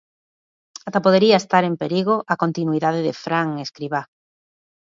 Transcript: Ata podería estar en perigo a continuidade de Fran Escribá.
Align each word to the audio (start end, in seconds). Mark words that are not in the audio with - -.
Ata 0.87 0.99
podería 1.05 1.37
estar 1.43 1.63
en 1.65 1.75
perigo 1.83 2.15
a 2.33 2.35
continuidade 2.43 2.99
de 3.07 3.13
Fran 3.23 3.49
Escribá. 3.65 4.01